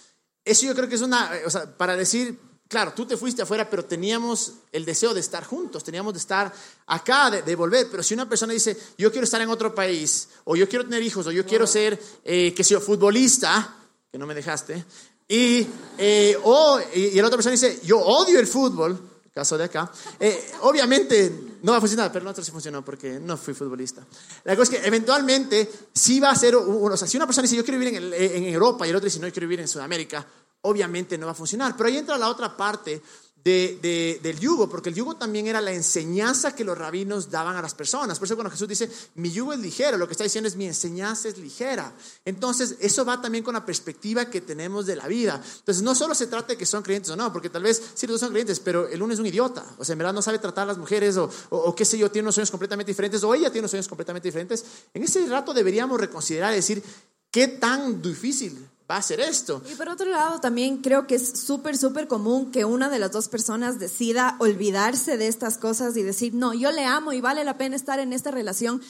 [0.43, 2.36] Eso yo creo que es una, o sea, para decir
[2.73, 6.51] claro, tú te fuiste afuera, pero teníamos el deseo de estar juntos, teníamos de estar
[6.88, 7.88] acá, de, volver.
[7.91, 11.03] Pero si una persona dice, yo quiero estar en otro país, o yo quiero tener
[11.03, 13.75] hijos, o yo quiero ser, eh, que sea futbolista,
[14.12, 14.83] que no me dejaste,
[15.27, 15.67] y,
[15.99, 18.99] eh, o, y, la otra persona dice, yo odio el fútbol,
[19.31, 21.31] caso de acá, eh, obviamente
[21.62, 24.03] no va a funcionar, pero nosotros sí funcionó porque no fui futbolista.
[24.45, 27.55] La cosa es que eventualmente sí va a ser, o sea, si una persona dice,
[27.55, 29.67] yo quiero vivir en, en Europa, y el otro dice, no, yo quiero vivir en
[29.67, 30.25] Sudamérica,
[30.63, 31.76] obviamente no va a funcionar.
[31.78, 33.02] Pero ahí entra la otra parte
[33.43, 37.76] del yugo, porque el yugo también era la enseñanza que los rabinos daban a las
[37.76, 38.17] personas.
[38.17, 40.65] Por eso cuando Jesús dice, mi yugo es ligero, lo que está diciendo es, mi
[40.65, 41.93] enseñanza es ligera.
[42.23, 45.41] Entonces, eso va también con la perspectiva que tenemos de la vida.
[45.58, 48.08] Entonces, no solo se trata de que son creyentes o no, porque tal vez sí
[48.08, 49.65] los dos son creyentes, pero el uno es un idiota.
[49.78, 52.10] O sea, en verdad no sabe tratar a las mujeres, o, o, qué sé yo,
[52.10, 54.63] tiene unos sueños completamente diferentes, o ella tiene unos sueños completamente diferentes.
[54.93, 56.82] En ese rato deberíamos reconsiderar y decir,
[57.30, 59.62] ¿qué tan difícil va a ser esto.
[59.69, 63.12] Y por otro lado, también creo que es súper, súper común que una de las
[63.12, 67.43] dos personas decida olvidarse de estas cosas y decir, no, yo le amo y vale
[67.43, 68.84] la pena estar en esta relación.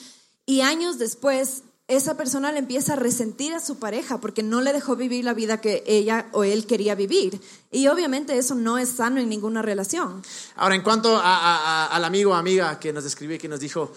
[0.44, 4.74] Y años después, esa persona le empieza a resentir a su pareja porque no le
[4.74, 7.40] dejó vivir la vida que ella o él quería vivir.
[7.70, 10.22] Y obviamente eso no es sano en ninguna relación.
[10.56, 13.90] Ahora, en cuanto al amigo o amiga que nos escribió y que nos dijo,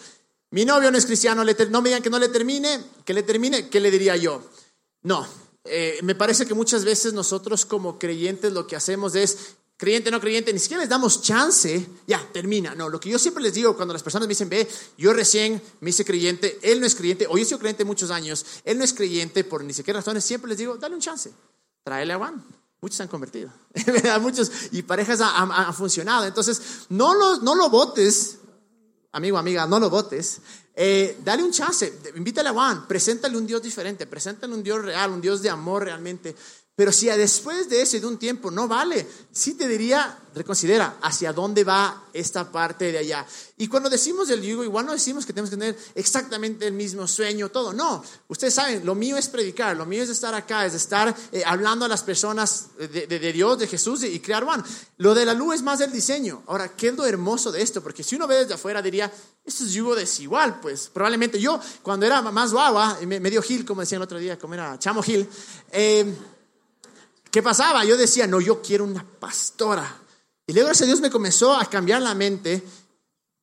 [0.52, 3.68] mi novio no es cristiano, no me digan que no le termine, que le termine,
[3.68, 4.42] ¿qué le diría yo?
[5.04, 5.28] No,
[5.70, 10.20] eh, me parece que muchas veces nosotros como creyentes lo que hacemos es, creyente, no
[10.20, 12.74] creyente, ni siquiera les damos chance, ya, termina.
[12.76, 15.62] No, lo que yo siempre les digo cuando las personas me dicen, ve, yo recién
[15.80, 18.84] me hice creyente, él no es creyente, o yo soy creyente muchos años, él no
[18.84, 21.32] es creyente por ni siquiera razones, siempre les digo, dale un chance,
[21.84, 22.44] tráele a Juan.
[22.80, 23.50] Muchos se han convertido,
[24.22, 26.26] muchos, y parejas han, funcionado.
[26.26, 28.38] Entonces, no lo, no lo votes,
[29.12, 30.42] amigo, amiga, no lo votes.
[30.80, 35.10] Eh, dale un chance, invítale a Juan, preséntale un Dios diferente, preséntale un Dios real,
[35.10, 36.36] un Dios de amor realmente.
[36.78, 41.34] Pero si después de ese, de un tiempo, no vale, sí te diría, reconsidera hacia
[41.34, 43.26] dónde va esta parte de allá.
[43.58, 47.08] Y cuando decimos el yugo, igual no decimos que tenemos que tener exactamente el mismo
[47.08, 47.74] sueño, todo.
[47.74, 51.42] No, ustedes saben, lo mío es predicar, lo mío es estar acá, es estar eh,
[51.48, 54.64] hablando a las personas de, Dios, de Jesús y, crear Juan.
[54.98, 56.44] Lo de la luz es más del diseño.
[56.46, 57.82] Ahora, ¿qué es lo hermoso de esto?
[57.82, 59.12] Porque si uno ve desde afuera, diría,
[59.44, 63.82] esto es yugo desigual, pues probablemente yo, cuando era más guagua, me, dio Gil, como
[63.82, 65.28] decía el otro día, como era Chamo Gil,
[65.72, 66.14] eh,
[67.32, 67.84] ¿Qué pasaba?
[67.86, 70.02] Yo decía, no, yo quiero una pastora.
[70.46, 72.64] Y luego, gracias a Dios, me comenzó a cambiar la mente.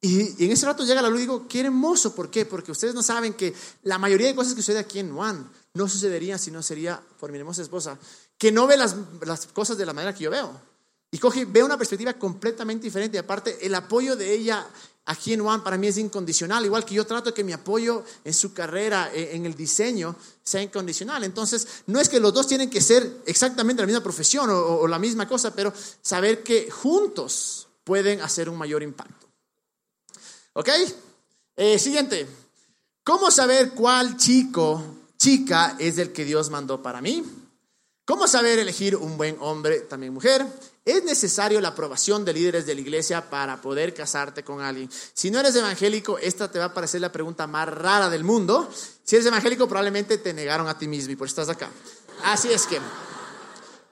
[0.00, 2.14] Y, en ese rato llega la luz y digo, qué hermoso.
[2.14, 2.46] ¿Por qué?
[2.46, 5.88] Porque ustedes no saben que la mayoría de cosas que sucede aquí en Juan no
[5.88, 7.98] sucederían si no sería por mi hermosa esposa,
[8.38, 10.60] que no ve las, las cosas de la manera que yo veo.
[11.10, 13.16] Y coge, ve una perspectiva completamente diferente.
[13.16, 14.66] Y aparte, el apoyo de ella
[15.06, 18.34] aquí en Juan para mí es incondicional, igual que yo trato que mi apoyo en
[18.34, 21.24] su carrera, e, en el diseño, sea incondicional.
[21.24, 24.98] Entonces, no es que los dos tienen que ser exactamente la misma profesión o, la
[24.98, 29.26] misma cosa, pero saber que juntos pueden hacer un mayor impacto.
[30.54, 30.68] ¿Ok?
[31.56, 32.26] Eh, siguiente.
[33.02, 34.82] ¿Cómo saber cuál chico,
[35.18, 37.22] chica es el que Dios mandó para mí?
[38.06, 40.46] ¿Cómo saber elegir un buen hombre, también mujer?
[40.84, 44.90] Es necesario la aprobación de líderes de la iglesia para poder casarte con alguien.
[45.14, 48.68] Si no eres evangélico, esta te va a parecer la pregunta más rara del mundo.
[49.02, 51.70] Si eres evangélico, probablemente te negaron a ti mismo y por eso estás acá.
[52.24, 52.78] Así es que,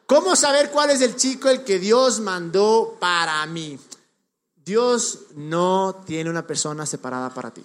[0.06, 3.78] ¿cómo saber cuál es el chico el que Dios mandó para mí?
[4.54, 7.62] Dios no tiene una persona separada para ti.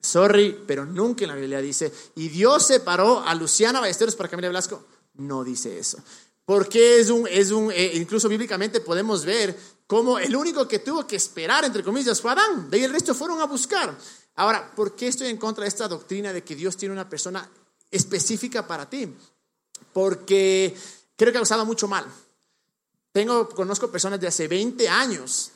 [0.00, 4.48] Sorry, pero nunca en la Biblia dice, y Dios separó a Luciana Ballesteros para Camila
[4.48, 4.82] Blasco.
[5.14, 5.98] No dice eso.
[6.44, 11.06] Porque es un, es un eh, incluso bíblicamente podemos ver cómo el único que tuvo
[11.06, 12.68] que esperar, entre comillas, fue Adán.
[12.70, 13.96] De el resto fueron a buscar.
[14.36, 17.48] Ahora, ¿por qué estoy en contra de esta doctrina de que Dios tiene una persona
[17.90, 19.14] específica para ti?
[19.92, 20.74] Porque
[21.16, 22.06] creo que ha usado mucho mal.
[23.12, 25.52] Tengo, conozco personas de hace 20 años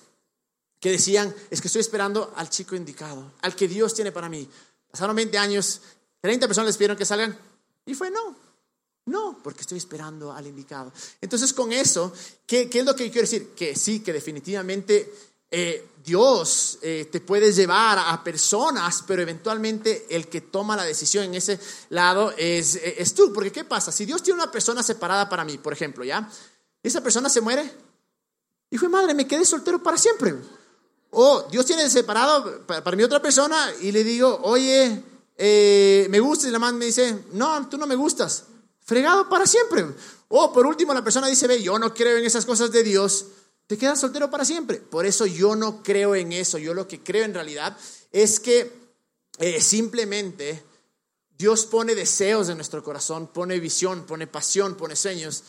[0.79, 4.49] que decían, es que estoy esperando al chico indicado, al que Dios tiene para mí.
[4.91, 5.81] Pasaron 20 años,
[6.21, 7.37] 30 personas les pidieron que salgan
[7.87, 8.46] y fue no.
[9.07, 10.93] No, porque estoy esperando al indicado.
[11.21, 12.13] Entonces, con eso,
[12.47, 13.51] ¿qué, es lo que quiero decir?
[13.55, 15.13] Que sí, que definitivamente
[15.51, 21.25] eh, Dios eh, te puede llevar a personas, pero eventualmente el que toma la decisión
[21.25, 21.59] en ese
[21.91, 23.33] lado es, eh, es tú.
[23.33, 23.93] Porque, ¿qué pasa?
[23.93, 26.29] Si Dios tiene una persona separada para mí, por ejemplo, ¿ya?
[26.83, 27.71] esa persona se muere.
[28.71, 30.35] Hijo de madre, me quedé soltero para siempre.
[31.11, 35.03] O Dios tiene separado para, para mi otra persona y le digo, oye,
[35.37, 38.45] eh, me gustas y la man me dice, no, tú no me gustas.
[38.87, 39.85] Fregado para siempre.
[40.29, 43.27] O por último la persona dice, ve, yo no creo en esas cosas de Dios.
[43.67, 44.79] Te quedas soltero para siempre.
[44.79, 46.57] Por eso yo no creo en eso.
[46.57, 47.77] Yo lo que creo en realidad
[48.13, 48.73] es que
[49.39, 50.63] eh, simplemente
[51.37, 55.43] Dios pone deseos en nuestro corazón, pone visión, pone pasión, pone sueños.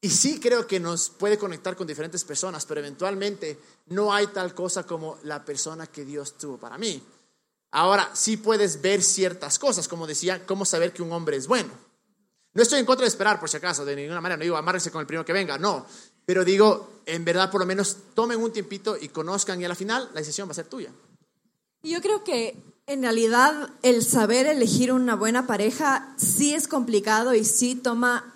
[0.00, 4.52] Y sí creo que nos puede conectar con diferentes personas, pero eventualmente no hay tal
[4.52, 7.00] cosa como la persona que Dios tuvo para mí.
[7.70, 11.89] Ahora, sí puedes ver ciertas cosas, como decía, cómo saber que un hombre es bueno.
[12.52, 14.90] No estoy en contra de esperar, por si acaso, de ninguna manera, no digo amárrense
[14.90, 15.86] con el primero que venga, no.
[16.26, 19.74] Pero digo, en verdad, por lo menos tomen un tiempito y conozcan y a la
[19.74, 20.90] final la decisión va a ser tuya.
[21.82, 27.44] Yo creo que en realidad el saber elegir una buena pareja sí es complicado y
[27.44, 28.34] sí toma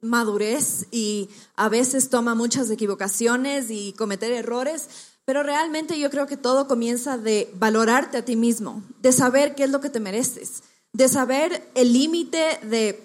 [0.00, 4.88] madurez y a veces toma muchas equivocaciones y cometer errores,
[5.24, 9.64] pero realmente yo creo que todo comienza de valorarte a ti mismo, de saber qué
[9.64, 13.02] es lo que te mereces, de saber el límite de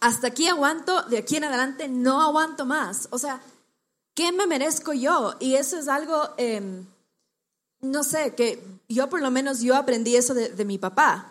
[0.00, 3.08] hasta aquí aguanto, de aquí en adelante no aguanto más.
[3.10, 3.40] O sea,
[4.14, 5.34] ¿qué me merezco yo?
[5.40, 6.84] Y eso es algo, em,
[7.80, 11.30] no sé, que yo por lo menos yo aprendí eso de, de mi papá,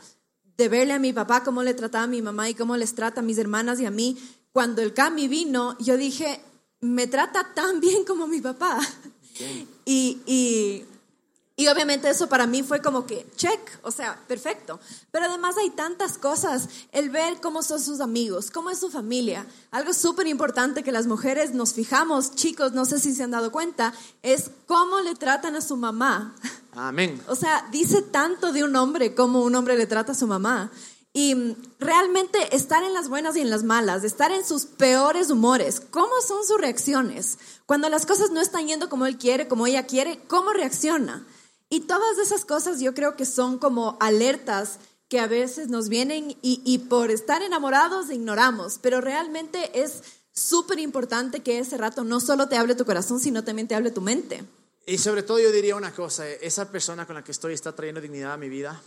[0.57, 3.21] de verle a mi papá cómo le trataba a mi mamá y cómo les trata
[3.21, 4.17] a mis hermanas y a mí.
[4.51, 6.41] Cuando el cambio vino, yo dije,
[6.79, 8.79] me trata tan bien como mi papá.
[9.85, 10.85] Y, y,
[11.57, 14.77] y obviamente eso para mí fue como que, check, o sea, perfecto.
[15.11, 19.47] Pero además hay tantas cosas, el ver cómo son sus amigos, cómo es su familia.
[19.71, 23.53] Algo súper importante que las mujeres nos fijamos, chicos, no sé si se han dado
[23.53, 26.35] cuenta, es cómo le tratan a su mamá.
[26.73, 27.23] Amén.
[27.29, 30.71] O sea, dice tanto de un hombre como un hombre le trata a su mamá.
[31.13, 35.79] Y realmente estar en las buenas y en las malas, estar en sus peores humores,
[35.79, 37.37] ¿cómo son sus reacciones?
[37.65, 41.25] Cuando las cosas no están yendo como él quiere, como ella quiere, ¿cómo reacciona?
[41.69, 46.37] Y todas esas cosas yo creo que son como alertas que a veces nos vienen
[46.41, 52.47] y, por estar enamorados ignoramos, pero realmente es súper importante que ese rato no solo
[52.49, 54.43] te hable tu corazón, sino también te hable tu mente.
[54.87, 58.01] Y sobre todo yo diría una cosa, esa persona con la que estoy está trayendo
[58.01, 58.81] dignidad a mi vida,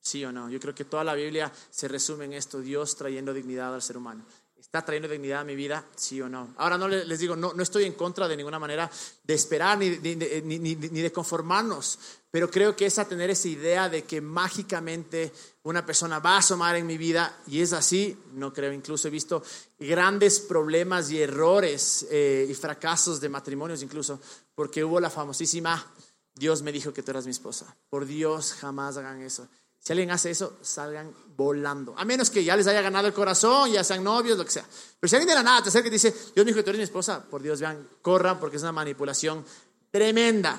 [0.00, 0.48] sí o no.
[0.48, 3.96] Yo creo que toda la Biblia se resume en esto, Dios trayendo dignidad al ser
[3.96, 4.24] humano.
[4.56, 5.84] ¿Está trayendo dignidad a mi vida?
[5.94, 6.54] Sí o no.
[6.56, 8.90] Ahora no les digo, no, no estoy en contra de ninguna manera
[9.22, 11.98] de esperar ni, ni, ni, ni de conformarnos,
[12.34, 16.74] pero creo que es tener esa idea de que mágicamente una persona va a asomar
[16.74, 19.40] en mi vida y es así, no creo, incluso he visto
[19.78, 24.20] grandes problemas y errores eh, y fracasos de matrimonios incluso,
[24.52, 25.86] porque hubo la famosísima,
[26.34, 27.72] Dios me dijo que tú eras mi esposa.
[27.88, 29.46] Por Dios, jamás hagan eso.
[29.78, 31.94] Si alguien hace eso, salgan volando.
[31.96, 34.66] A menos que ya les haya ganado el corazón, ya sean novios, lo que sea.
[34.98, 36.64] Pero si alguien de la nada te acerca y te dice, Dios me dijo que
[36.64, 39.44] tú eres mi esposa, por Dios, vean, corran porque es una manipulación
[39.92, 40.58] tremenda.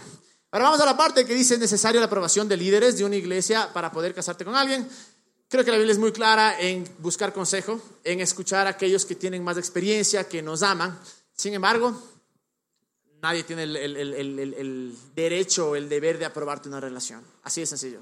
[0.51, 3.15] Ahora vamos a la parte que dice es necesaria la aprobación de líderes de una
[3.15, 4.87] iglesia para poder casarte con alguien.
[5.49, 9.15] Creo que la Biblia es muy clara en buscar consejo, en escuchar a aquellos que
[9.15, 10.99] tienen más experiencia, que nos aman.
[11.33, 12.01] Sin embargo,
[13.21, 17.23] nadie tiene el, derecho o el deber de aprobarte una relación.
[17.43, 17.99] Así de sencillo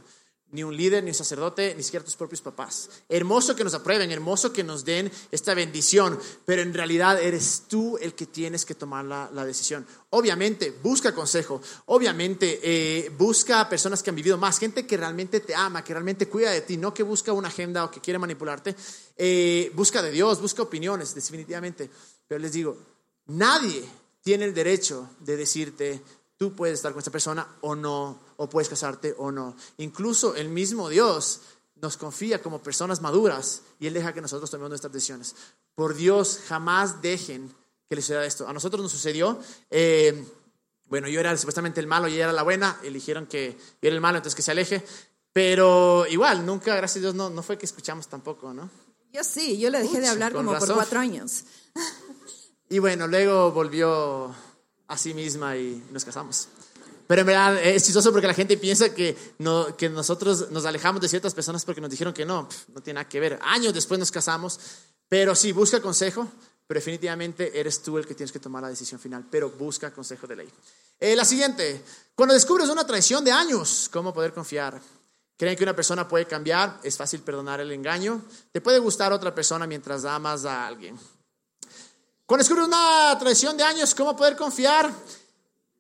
[0.54, 2.90] ni un líder, ni un sacerdote, ni siquiera tus propios papás.
[3.10, 7.98] Hermoso que nos aprueben, hermoso que nos den esta bendición, pero en realidad eres tú
[7.98, 9.86] el que tienes que tomar la, decisión.
[10.12, 15.54] Obviamente, busca consejo, obviamente, eh, busca personas que han vivido más, gente que realmente te
[15.54, 18.76] ama, que realmente cuida de ti, no que busca una agenda o que quiere manipularte.
[19.18, 21.90] Eh, busca de Dios, busca opiniones, definitivamente.
[22.28, 22.78] Pero les digo,
[23.26, 23.84] nadie
[24.22, 26.02] tiene el derecho de decirte,
[26.44, 29.56] tú puedes estar con esta persona o no, o puedes casarte o no.
[29.78, 31.40] Incluso el mismo Dios
[31.82, 35.36] nos confía como personas maduras y Él deja que nosotros tomemos nuestras decisiones.
[35.74, 37.50] Por Dios, jamás dejen
[37.88, 38.46] que les suceda esto.
[38.46, 39.40] A nosotros nos sucedió,
[39.72, 40.28] eh,
[40.88, 43.96] bueno, yo era supuestamente el malo y ella era la buena, eligieron que yo era
[43.96, 44.84] el malo, entonces que se aleje,
[45.32, 48.70] pero igual, nunca, gracias a Dios, no, no fue que escuchamos tampoco, ¿no?
[49.14, 50.68] Yo sí, yo le dejé de hablar como razón.
[50.68, 51.46] por cuatro años.
[52.68, 54.36] Y bueno, luego volvió
[54.94, 56.48] a sí misma y nos casamos.
[57.08, 61.02] Pero en verdad es chistoso porque la gente piensa que, no, que nosotros nos alejamos
[61.02, 63.40] de ciertas personas porque nos dijeron que no, no tiene nada que ver.
[63.44, 64.60] Años después nos casamos,
[65.10, 66.28] pero sí, busca consejo,
[66.66, 70.28] pero definitivamente eres tú el que tienes que tomar la decisión final, pero busca consejo
[70.28, 70.50] de ley.
[71.00, 71.84] Eh, la siguiente,
[72.16, 74.80] cuando descubres una traición de años, ¿cómo poder confiar?
[75.38, 76.80] ¿Creen que una persona puede cambiar?
[76.84, 78.22] Es fácil perdonar el engaño.
[78.52, 80.98] Te puede gustar otra persona mientras amas a alguien.
[82.34, 84.92] Cuando descubres una traición de años, ¿cómo poder confiar?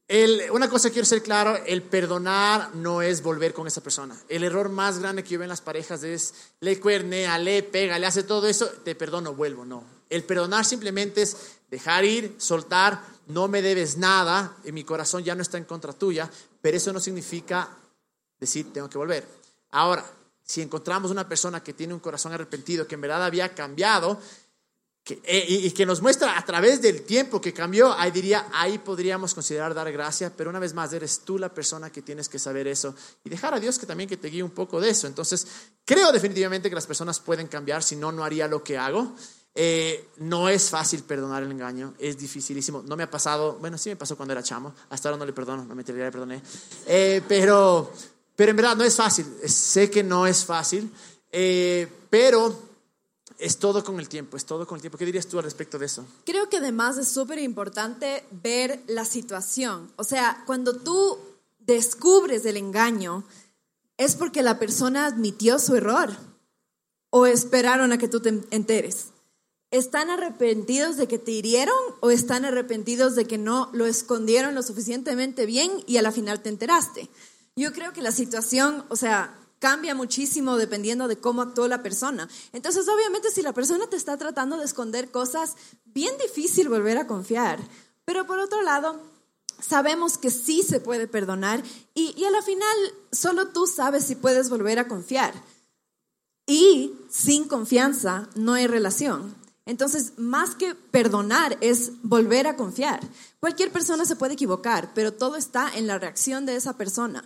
[0.07, 4.15] El, una cosa quiero ser claro, el perdonar no es volver con esa persona.
[4.29, 7.97] El error más grande que yo veo en las parejas es le cuernea, le pega,
[7.97, 9.65] le hace todo eso, te perdono, vuelvo.
[9.65, 11.35] No, El perdonar simplemente es
[11.71, 15.91] dejar ir, soltar, no me debes nada, y mi corazón ya no está en contra
[15.91, 16.29] tuya,
[16.61, 17.67] pero eso no significa
[18.39, 19.27] decir tengo que volver.
[19.71, 20.05] Ahora,
[20.43, 24.19] si encontramos una persona que tiene un corazón arrepentido, que en verdad había cambiado,
[25.05, 29.33] eh, y, que nos muestra a través del tiempo que cambió, ahí diría, ahí podríamos
[29.33, 32.67] considerar dar gracia, pero una vez más, eres tú la persona que tienes que saber
[32.67, 35.05] eso y dejar a Dios que también que te guíe un poco de eso.
[35.05, 35.45] Entonces,
[35.83, 39.13] creo definitivamente que las personas pueden cambiar, si no, no haría lo que hago.
[39.53, 42.81] Eh, no es fácil perdonar el engaño, es dificilísimo.
[42.83, 45.33] No me ha pasado, bueno, sí me pasó cuando era chamo, hasta ahora no le
[45.33, 46.41] perdono, no me le perdoné,
[46.87, 47.91] eh, pero,
[48.37, 50.89] pero en verdad no es fácil, sé que no es fácil,
[52.09, 52.72] pero
[53.43, 54.97] es todo con el tiempo, es todo con el tiempo.
[54.97, 56.05] ¿Qué dirías tú al respecto de eso?
[56.25, 59.91] Creo que además es súper importante ver la situación.
[59.97, 61.17] O sea, cuando tú
[61.59, 63.25] descubres el engaño,
[63.97, 66.11] es porque la persona admitió su error
[67.09, 69.07] o esperaron a que tú te enteres.
[69.71, 74.63] ¿Están arrepentidos de que te hirieron o están arrepentidos de que no lo escondieron lo
[74.63, 77.09] suficientemente bien y a la final te enteraste?
[77.57, 82.27] Yo creo que la situación, o sea, cambia muchísimo dependiendo de cómo actuó la persona.
[82.51, 87.07] Entonces, obviamente, si la persona te está tratando de esconder cosas, bien difícil volver a
[87.07, 87.59] confiar.
[88.03, 88.99] Pero por otro lado,
[89.61, 92.75] sabemos que sí se puede perdonar y, y a la final
[93.13, 95.33] solo tú sabes si puedes volver a confiar.
[96.45, 99.33] Y sin confianza no hay relación.
[99.65, 102.99] Entonces, más que perdonar es volver a confiar.
[103.39, 107.23] Cualquier persona se puede equivocar, pero todo está en la reacción de esa persona.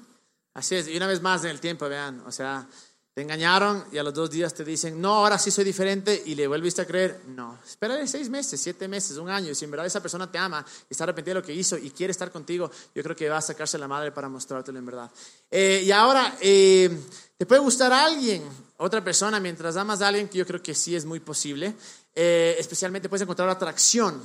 [0.58, 2.68] Así es, y una vez más en el tiempo, vean, o sea,
[3.14, 6.34] te engañaron y a los dos días te dicen, no, ahora sí soy diferente y
[6.34, 7.22] le vuelviste a creer.
[7.28, 9.52] No, espérale seis meses, siete meses, un año.
[9.52, 11.78] Y si en verdad esa persona te ama y está arrepentida de lo que hizo
[11.78, 14.86] y quiere estar contigo, yo creo que va a sacarse la madre para mostrártelo en
[14.88, 15.12] verdad.
[15.52, 16.90] Eh, y ahora, eh,
[17.38, 18.42] te puede gustar a alguien,
[18.78, 21.76] otra persona, mientras amas a alguien, que yo creo que sí es muy posible.
[22.16, 24.20] Eh, especialmente puedes encontrar atracción.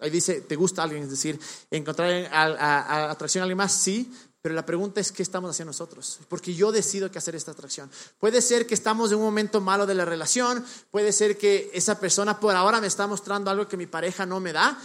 [0.00, 1.36] Ahí dice, te gusta alguien, es decir,
[1.68, 4.08] encontrar atracción a alguien más, sí,
[4.44, 6.18] pero la pregunta es, ¿qué estamos haciendo nosotros?
[6.28, 7.90] Porque yo decido qué hacer esta atracción.
[8.18, 11.98] Puede ser que estamos en un momento malo de la relación, puede ser que esa
[11.98, 14.78] persona por ahora me está mostrando algo que mi pareja no me da,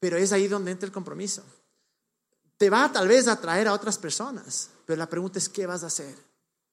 [0.00, 1.42] pero es ahí donde entra el compromiso.
[2.56, 5.84] Te va tal vez a atraer a otras personas, pero la pregunta es, ¿qué vas
[5.84, 6.16] a hacer?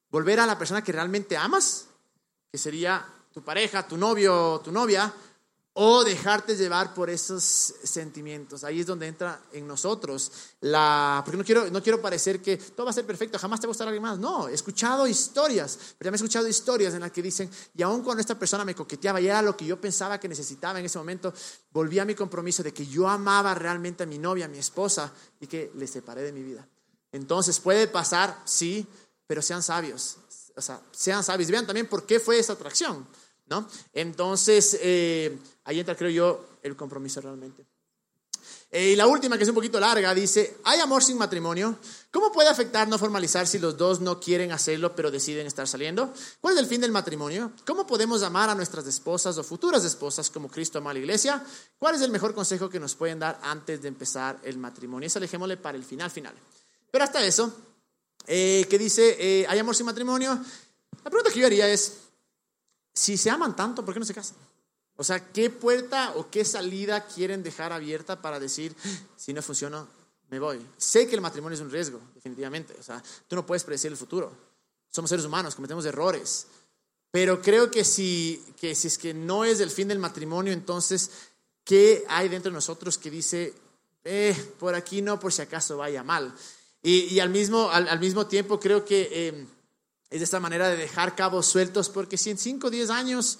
[0.08, 1.88] ¿Volver a la persona que realmente amas?
[2.50, 5.12] Que sería tu pareja, tu novio, tu novia,
[5.72, 7.42] o dejarte llevar por esos
[7.84, 8.64] sentimientos.
[8.64, 11.22] Ahí es donde entra en nosotros la...
[11.24, 13.70] Porque no quiero, no quiero parecer que todo va a ser perfecto, jamás te va
[13.70, 14.18] a gustar alguien más.
[14.18, 17.82] No, he escuchado historias, pero ya me he escuchado historias en las que dicen, y
[17.82, 20.86] aun cuando esta persona me coqueteaba y era lo que yo pensaba que necesitaba en
[20.86, 21.32] ese momento,
[21.70, 25.12] volví a mi compromiso de que yo amaba realmente a mi novia, a mi esposa,
[25.40, 26.66] y que le separé de mi vida.
[27.12, 28.86] Entonces puede pasar, sí,
[29.26, 30.16] pero sean sabios.
[30.56, 31.50] O sea, sean sabios.
[31.50, 33.06] Vean también por qué fue esa atracción.
[33.50, 33.68] ¿No?
[33.92, 37.66] Entonces, eh, ahí entra, creo yo, el compromiso realmente.
[38.70, 41.76] Eh, y la última, que es un poquito larga, dice, ¿hay amor sin matrimonio?
[42.12, 46.14] ¿Cómo puede afectar no formalizar si los dos no quieren hacerlo pero deciden estar saliendo?
[46.40, 47.50] ¿Cuál es el fin del matrimonio?
[47.66, 51.44] ¿Cómo podemos amar a nuestras esposas o futuras esposas como Cristo ama a la iglesia?
[51.80, 55.08] ¿Cuál es el mejor consejo que nos pueden dar antes de empezar el matrimonio?
[55.08, 56.34] Eso dejémosle para el final final.
[56.92, 57.52] Pero hasta eso,
[58.28, 60.38] eh, que dice, ¿hay amor sin matrimonio?
[61.02, 62.09] La pregunta que yo haría es,
[62.94, 64.36] si se aman tanto, ¿por qué no se casan?
[64.96, 68.76] O sea, ¿qué puerta o qué salida quieren dejar abierta para decir,
[69.16, 69.86] si no funciona,
[70.28, 70.60] me voy?
[70.76, 72.76] Sé que el matrimonio es un riesgo, definitivamente.
[72.78, 74.30] O sea, tú no puedes predecir el futuro.
[74.90, 76.48] Somos seres humanos, cometemos errores.
[77.10, 81.10] Pero creo que si, que si es que no es el fin del matrimonio, entonces,
[81.64, 83.54] ¿qué hay dentro de nosotros que dice,
[84.04, 86.34] eh, por aquí no, por si acaso vaya mal?
[86.82, 89.08] Y, al, mismo, al, mismo tiempo creo que...
[89.10, 89.46] Eh,
[90.10, 93.38] es de esta manera de dejar cabos sueltos, porque si en 5 o 10 años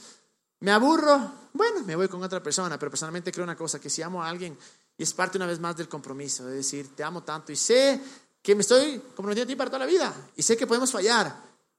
[0.61, 4.03] me aburro, bueno, me voy con otra persona, pero personalmente creo una cosa, que si
[4.03, 4.57] amo a alguien,
[4.97, 8.01] y es parte una vez más del compromiso, de decir, te amo tanto y sé
[8.41, 11.35] que me estoy comprometiendo a ti para toda la vida, y sé que podemos fallar,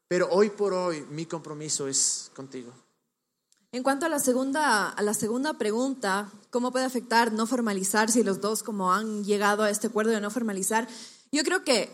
[0.08, 2.74] pero hoy por hoy mi compromiso es contigo.
[3.72, 8.22] En cuanto a la segunda, a la segunda pregunta, ¿cómo puede afectar no formalizar si
[8.22, 10.90] los dos como han llegado a este acuerdo de no formalizar?
[11.32, 11.90] Yo creo que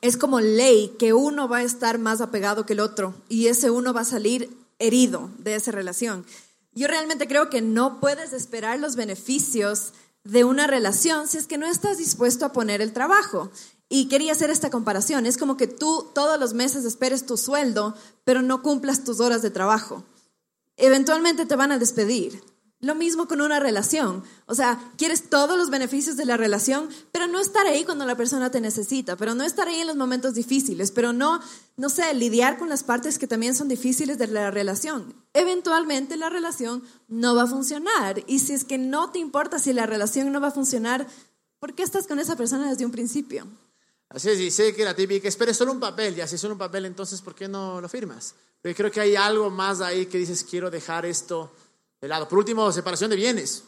[0.00, 3.70] es como ley que uno va a estar más apegado que el otro y ese
[3.70, 6.24] uno va a salir herido de esa relación.
[6.72, 9.92] Yo realmente creo que no puedes esperar los beneficios
[10.24, 13.50] de una relación si es que no estás dispuesto a poner el trabajo.
[13.88, 15.26] Y quería hacer esta comparación.
[15.26, 17.94] Es como que tú todos los meses esperes tu sueldo,
[18.24, 20.02] pero no cumplas tus horas de trabajo.
[20.76, 22.42] Eventualmente te van a despedir.
[22.80, 24.22] Lo mismo con una relación.
[24.44, 28.16] O sea, quieres todos los beneficios de la relación, pero no estar ahí cuando la
[28.16, 31.40] persona te necesita, pero no estar ahí en los momentos difíciles, pero no,
[31.78, 35.14] no sé, lidiar con las partes que también son difíciles de la relación.
[35.32, 38.22] Eventualmente la relación no va a funcionar.
[38.26, 41.06] Y si es que no te importa si la relación no va a funcionar,
[41.58, 43.46] ¿por qué estás con esa persona desde un principio?
[44.10, 46.54] Así es, y sé que la típica, espere solo un papel, y así es solo
[46.54, 48.34] un papel, entonces ¿por qué no lo firmas?
[48.62, 51.50] Pero creo que hay algo más ahí que dices, quiero dejar esto
[52.00, 52.28] de lado.
[52.28, 53.64] Por último, separación de bienes.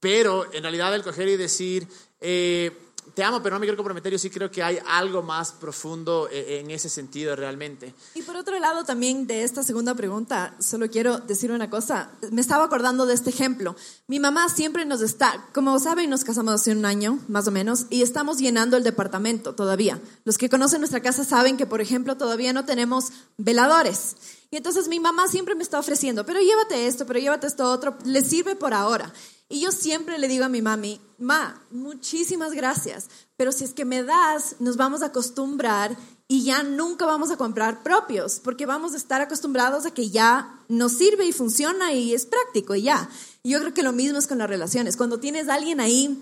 [0.00, 1.88] Pero en realidad el coger y decir,
[2.20, 2.70] eh,
[3.16, 6.28] te amo, pero no me quiero comprometer, yo sí creo que hay algo más profundo
[6.30, 7.94] eh, en ese sentido realmente.
[8.14, 12.10] Y por otro lado, también de esta segunda pregunta, solo quiero decir una cosa.
[12.30, 13.74] Me estaba acordando de este ejemplo.
[14.06, 17.86] Mi mamá siempre nos está, como saben, nos casamos hace un año, más o menos,
[17.88, 19.98] y estamos llenando el departamento todavía.
[20.26, 24.16] Los que conocen nuestra casa saben que, por ejemplo, todavía no tenemos veladores.
[24.50, 27.96] Y entonces mi mamá siempre me está ofreciendo, pero llévate esto, pero llévate esto otro,
[28.04, 29.10] le sirve por ahora.
[29.48, 33.84] Y yo siempre le digo a mi mami, ma, muchísimas gracias, pero si es que
[33.84, 38.94] me das, nos vamos a acostumbrar y ya nunca vamos a comprar propios, porque vamos
[38.94, 43.08] a estar acostumbrados a que ya nos sirve y funciona y es práctico y ya.
[43.44, 44.96] Yo creo que lo mismo es con las relaciones.
[44.96, 46.20] Cuando tienes a alguien ahí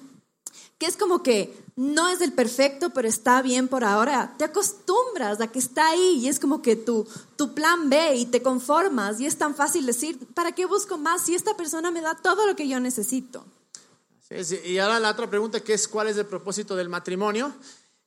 [0.79, 4.35] que es como que no es el perfecto, pero está bien por ahora.
[4.39, 7.07] Te acostumbras a que está ahí y es como que tu,
[7.37, 11.25] tu plan B y te conformas y es tan fácil decir, ¿para qué busco más
[11.25, 13.45] si esta persona me da todo lo que yo necesito?
[14.64, 17.55] y ahora la otra pregunta que es, ¿cuál es el propósito del matrimonio?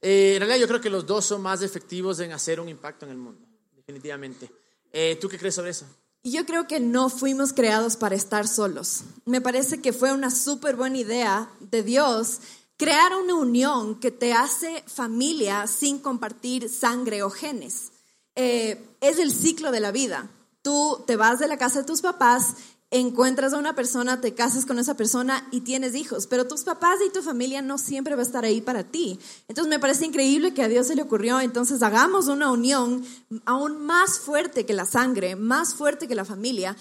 [0.02, 3.06] Eh, en realidad yo creo que los dos son más efectivos en hacer un impacto
[3.06, 4.52] en el mundo, definitivamente.
[4.92, 5.86] Eh, ¿Tú qué crees sobre eso?
[6.30, 9.04] Yo creo que no fuimos creados para estar solos.
[9.26, 12.40] Me parece que fue una súper buena idea de Dios
[12.76, 17.92] crear una unión que te hace familia sin compartir sangre o genes.
[18.36, 20.30] Eh, es el ciclo de la vida.
[20.62, 22.56] Tú te vas de la casa de tus papás,
[22.90, 27.00] encuentras a una persona, te casas con esa persona y tienes hijos, pero tus papás
[27.06, 29.20] y tu familia no siempre va a estar ahí para ti.
[29.48, 33.06] Entonces me parece increíble que a Dios se le ocurrió, entonces hagamos una unión
[33.46, 36.78] aún más fuerte que la sangre, más fuerte que la familia,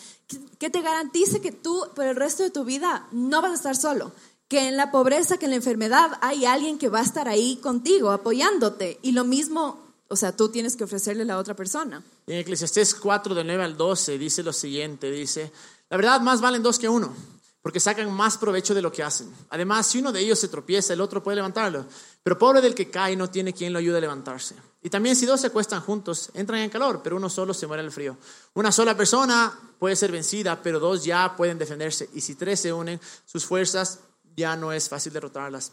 [0.59, 3.77] que te garantice que tú por el resto de tu vida no vas a estar
[3.77, 4.13] solo
[4.49, 7.57] que en la pobreza, que en la enfermedad hay alguien que va a estar ahí
[7.57, 8.99] contigo, apoyándote.
[9.03, 12.05] Y lo mismo, o sea, tú tienes que ofrecerle a la otra persona.
[12.27, 15.51] En Eclesiastés 4, de 9 al 12, dice lo siguiente, dice,
[15.89, 17.15] la verdad más valen dos que uno,
[17.63, 19.33] porque sacan más provecho de lo que hacen.
[19.51, 21.85] Además, si uno de ellos se tropieza, el otro puede levantarlo.
[22.23, 24.55] Pero pobre del que cae no tiene quien lo ayude a levantarse.
[24.83, 27.81] Y también si dos se acuestan juntos, entran en calor, pero uno solo se muere
[27.83, 28.17] en el frío.
[28.55, 32.09] Una sola persona puede ser vencida, pero dos ya pueden defenderse.
[32.15, 34.01] Y si tres se unen, sus fuerzas
[34.37, 35.73] ya no es fácil derrotarlas.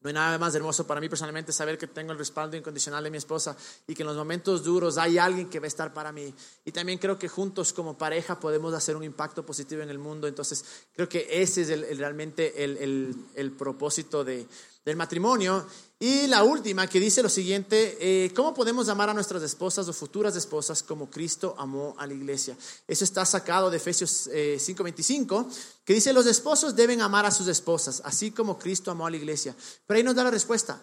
[0.00, 3.10] No hay nada más hermoso para mí personalmente saber que tengo el respaldo incondicional de
[3.10, 6.12] mi esposa y que en los momentos duros hay alguien que va a estar para
[6.12, 6.32] mí.
[6.64, 10.28] Y también creo que juntos como pareja podemos hacer un impacto positivo en el mundo.
[10.28, 14.46] Entonces creo que ese es realmente el, el propósito de,
[14.84, 15.66] del matrimonio.
[16.00, 19.92] Y la última que dice lo siguiente, eh, ¿cómo podemos amar a nuestras esposas o
[19.92, 22.56] futuras esposas como Cristo amó a la iglesia?
[22.86, 25.54] Eso está sacado de Efesios 5:25, eh,
[25.84, 29.16] que dice, los esposos deben amar a sus esposas, así como Cristo amó a la
[29.16, 29.56] iglesia.
[29.86, 30.80] Pero ahí nos da la respuesta,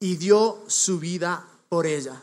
[0.00, 2.20] y dio su vida por ella.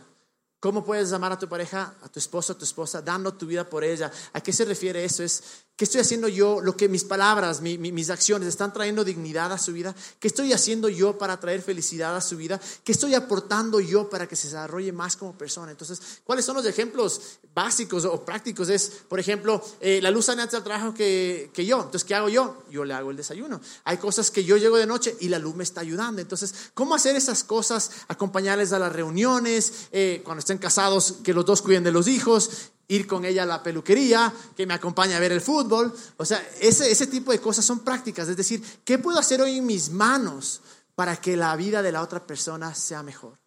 [0.59, 3.69] ¿Cómo puedes amar a tu pareja, a tu esposo, a tu esposa, dando tu vida
[3.69, 4.09] por ella?
[4.31, 5.21] ¿A qué se refiere eso?
[5.21, 5.43] Es
[5.75, 6.61] ¿Qué estoy haciendo yo?
[6.61, 9.95] Lo que mis palabras, mis acciones están trayendo dignidad a su vida.
[10.19, 12.61] ¿Qué estoy haciendo yo para traer felicidad a su vida?
[12.83, 15.71] ¿Qué estoy aportando yo para que se desarrolle más como persona?
[15.71, 18.69] Entonces, ¿cuáles son los ejemplos básicos o prácticos?
[18.69, 21.77] Es, por ejemplo, eh, la luz sale al trabajo que, que, yo.
[21.77, 22.63] Entonces, ¿qué hago yo?
[22.69, 23.59] Yo le hago el desayuno.
[23.85, 26.21] Hay cosas que yo llego de noche y la luz me está ayudando.
[26.21, 27.89] Entonces, ¿cómo hacer esas cosas?
[28.09, 32.72] Acompañarles a las reuniones, eh, cuando estén casados, que los dos cuiden de los hijos,
[32.87, 35.93] ir con ella a la peluquería, que me acompañe a ver el fútbol.
[36.17, 38.27] O sea, ese, ese tipo de cosas son prácticas.
[38.27, 40.61] Es decir, ¿qué puedo hacer hoy en mis manos
[40.95, 43.39] para que la vida de la otra persona sea mejor?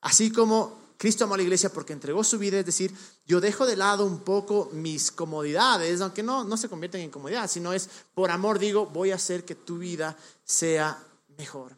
[0.00, 2.92] Así como Cristo amó a la iglesia porque entregó su vida, es decir,
[3.24, 7.48] yo dejo de lado un poco mis comodidades, aunque no, no se convierten en comodidad,
[7.48, 10.98] sino es por amor digo, voy a hacer que tu vida sea
[11.36, 11.76] mejor.